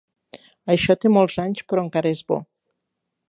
[0.75, 2.39] Això té molts anys, però encara és bo.